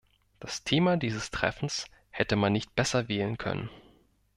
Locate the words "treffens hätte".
1.29-2.35